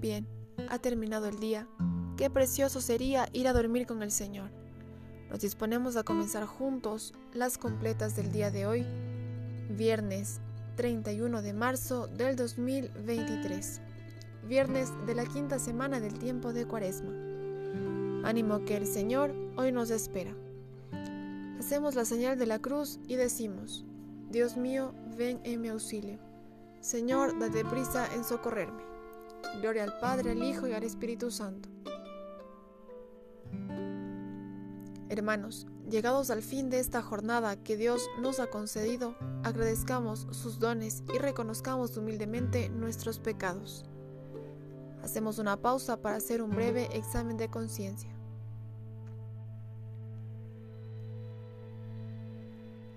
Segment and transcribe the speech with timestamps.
[0.00, 0.28] Bien,
[0.70, 1.66] ha terminado el día.
[2.16, 4.50] Qué precioso sería ir a dormir con el Señor.
[5.28, 8.86] Nos disponemos a comenzar juntos las completas del día de hoy,
[9.70, 10.40] viernes
[10.76, 13.80] 31 de marzo del 2023,
[14.46, 17.12] viernes de la quinta semana del tiempo de Cuaresma.
[18.22, 20.32] Ánimo que el Señor hoy nos espera.
[21.58, 23.84] Hacemos la señal de la cruz y decimos,
[24.30, 26.20] Dios mío, ven en mi auxilio.
[26.80, 28.97] Señor, date prisa en socorrerme.
[29.60, 31.68] Gloria al Padre, al Hijo y al Espíritu Santo.
[35.08, 41.02] Hermanos, llegados al fin de esta jornada que Dios nos ha concedido, agradezcamos sus dones
[41.14, 43.84] y reconozcamos humildemente nuestros pecados.
[45.02, 48.17] Hacemos una pausa para hacer un breve examen de conciencia.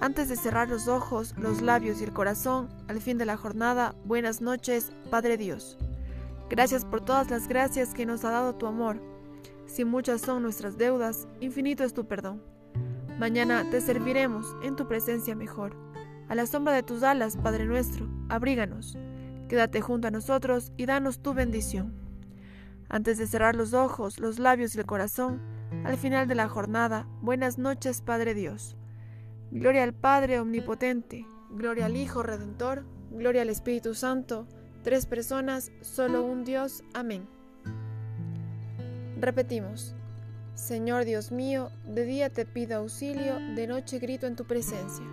[0.00, 3.94] Antes de cerrar los ojos, los labios y el corazón, al fin de la jornada,
[4.04, 5.78] buenas noches, Padre Dios.
[6.50, 9.00] Gracias por todas las gracias que nos ha dado tu amor.
[9.66, 12.42] Si muchas son nuestras deudas, infinito es tu perdón.
[13.18, 15.76] Mañana te serviremos en tu presencia mejor.
[16.28, 18.98] A la sombra de tus alas, Padre nuestro, abríganos.
[19.48, 21.94] Quédate junto a nosotros y danos tu bendición.
[22.88, 25.40] Antes de cerrar los ojos, los labios y el corazón,
[25.84, 28.76] al final de la jornada, buenas noches, Padre Dios.
[29.50, 34.48] Gloria al Padre Omnipotente, gloria al Hijo Redentor, gloria al Espíritu Santo,
[34.82, 36.82] tres personas, solo un Dios.
[36.92, 37.28] Amén.
[39.20, 39.94] Repetimos,
[40.54, 45.04] Señor Dios mío, de día te pido auxilio, de noche grito en tu presencia.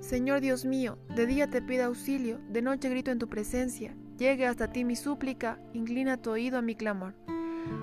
[0.00, 3.96] Señor Dios mío, de día te pido auxilio, de noche grito en tu presencia.
[4.18, 7.14] Llegue hasta ti mi súplica, inclina tu oído a mi clamor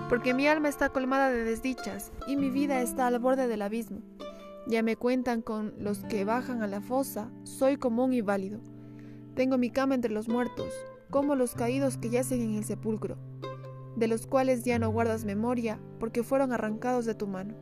[0.09, 4.01] porque mi alma está colmada de desdichas y mi vida está al borde del abismo.
[4.67, 8.59] Ya me cuentan con los que bajan a la fosa, soy como un inválido.
[9.35, 10.73] Tengo mi cama entre los muertos,
[11.09, 13.17] como los caídos que yacen en el sepulcro,
[13.95, 17.55] de los cuales ya no guardas memoria, porque fueron arrancados de tu mano.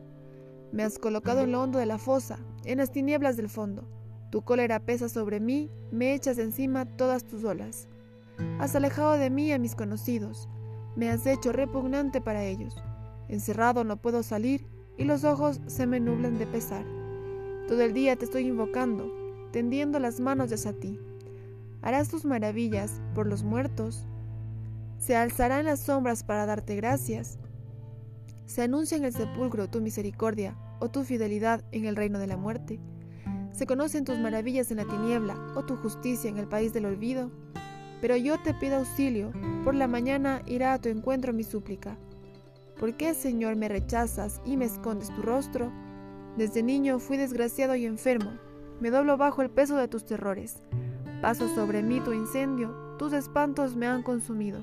[0.72, 3.88] Me has colocado en lo hondo de la fosa, en las tinieblas del fondo.
[4.30, 7.88] Tu cólera pesa sobre mí, me echas encima todas tus olas.
[8.58, 10.48] Has alejado de mí a mis conocidos,
[10.96, 12.74] me has hecho repugnante para ellos.
[13.28, 14.66] Encerrado no puedo salir
[14.96, 16.84] y los ojos se me nublan de pesar.
[17.68, 19.12] Todo el día te estoy invocando,
[19.52, 20.98] tendiendo las manos hacia ti.
[21.82, 24.06] Harás tus maravillas por los muertos.
[24.98, 27.38] Se alzarán las sombras para darte gracias.
[28.46, 32.36] Se anuncia en el sepulcro tu misericordia o tu fidelidad en el reino de la
[32.36, 32.80] muerte.
[33.52, 37.30] Se conocen tus maravillas en la tiniebla o tu justicia en el país del olvido.
[38.00, 39.32] Pero yo te pido auxilio,
[39.64, 41.96] por la mañana irá a tu encuentro mi súplica.
[42.78, 45.72] ¿Por qué, Señor, me rechazas y me escondes tu rostro?
[46.36, 48.30] Desde niño fui desgraciado y enfermo,
[48.80, 50.62] me doblo bajo el peso de tus terrores.
[51.20, 54.62] Paso sobre mí tu incendio, tus espantos me han consumido.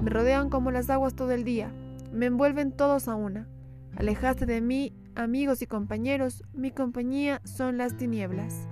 [0.00, 1.72] Me rodean como las aguas todo el día,
[2.12, 3.48] me envuelven todos a una.
[3.96, 8.68] Alejaste de mí, amigos y compañeros, mi compañía son las tinieblas.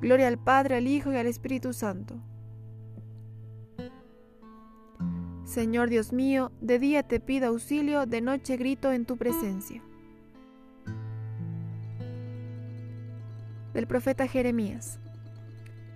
[0.00, 2.16] Gloria al Padre, al Hijo y al Espíritu Santo
[5.52, 9.82] Señor Dios mío, de día te pido auxilio, de noche grito en tu presencia.
[13.74, 14.98] Del profeta Jeremías.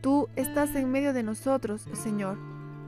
[0.03, 2.37] Tú estás en medio de nosotros, Señor.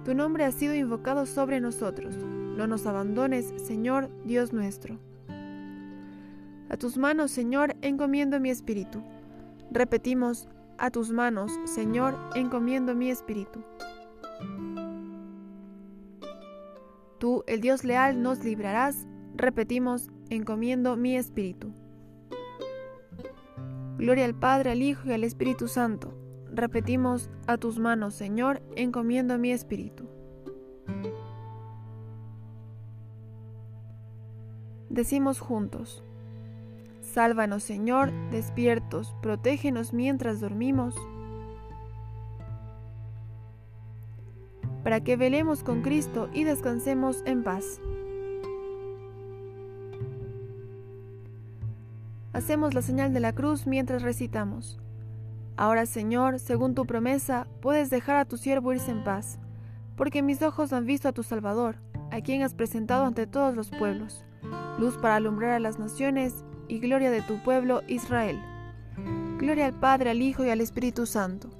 [0.05, 2.15] Tu nombre ha sido invocado sobre nosotros.
[2.19, 4.99] No nos abandones, Señor, Dios nuestro.
[6.69, 9.03] A tus manos, Señor, encomiendo mi espíritu.
[9.71, 13.65] Repetimos, a tus manos, Señor, encomiendo mi espíritu.
[17.19, 19.07] Tú, el Dios leal, nos librarás.
[19.35, 21.73] Repetimos, encomiendo mi espíritu.
[23.99, 26.15] Gloria al Padre, al Hijo y al Espíritu Santo.
[26.53, 30.09] Repetimos, a tus manos, Señor, encomiendo mi espíritu.
[34.89, 36.03] Decimos juntos,
[37.01, 40.95] Sálvanos, Señor, despiertos, protégenos mientras dormimos
[44.83, 47.81] para que velemos con Cristo y descansemos en paz.
[52.33, 54.79] Hacemos la señal de la cruz mientras recitamos.
[55.57, 59.41] Ahora, Señor, según tu promesa, puedes dejar a tu siervo irse en paz,
[59.97, 61.77] porque mis ojos han visto a tu Salvador,
[62.13, 64.25] a quien has presentado ante todos los pueblos,
[64.79, 68.41] luz para alumbrar a las naciones y gloria de tu pueblo Israel.
[69.39, 71.58] Gloria al Padre, al Hijo y al Espíritu Santo.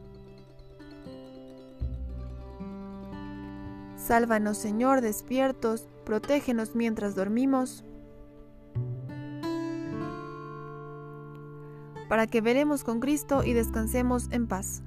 [4.09, 7.85] Sálvanos, Señor, despiertos, protégenos mientras dormimos.
[12.09, 14.81] para que veremos con Cristo y descansemos en paz.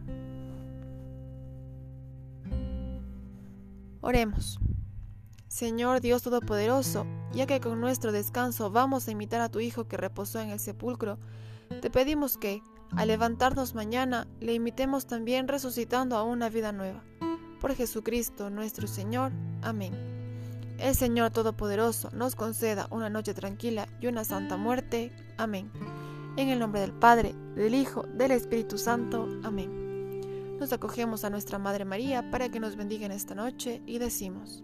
[4.02, 4.60] Oremos.
[5.48, 9.98] Señor Dios Todopoderoso, ya que con nuestro descanso vamos a imitar a tu Hijo que
[9.98, 11.20] reposó en el sepulcro,
[11.80, 12.64] te pedimos que,
[12.98, 17.04] al levantarnos mañana, le imitemos también resucitando a una vida nueva.
[17.62, 19.32] Por Jesucristo nuestro Señor.
[19.62, 19.94] Amén.
[20.80, 25.12] El Señor Todopoderoso nos conceda una noche tranquila y una santa muerte.
[25.38, 25.72] Amén.
[26.38, 29.28] En el nombre del Padre, del Hijo, del Espíritu Santo.
[29.44, 30.58] Amén.
[30.60, 34.64] Nos acogemos a nuestra Madre María para que nos bendiga en esta noche y decimos,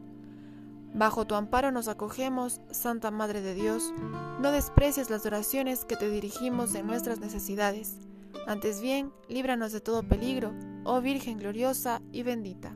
[0.95, 3.93] Bajo tu amparo nos acogemos, Santa Madre de Dios,
[4.41, 7.99] no desprecies las oraciones que te dirigimos en nuestras necesidades.
[8.47, 10.51] Antes bien, líbranos de todo peligro,
[10.83, 12.75] oh Virgen gloriosa y bendita.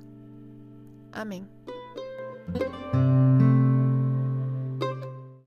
[1.11, 1.47] Amén.